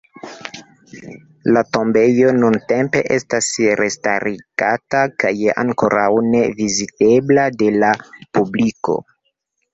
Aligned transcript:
La 1.57 1.61
tombejo 1.75 2.31
nuntempe 2.37 3.03
estas 3.17 3.49
restarigata 3.81 5.03
kaj 5.25 5.35
ankoraŭ 5.65 6.09
ne 6.33 6.43
vizitebla 6.63 7.47
de 7.63 7.71
la 7.85 7.93
publiko. 8.41 8.99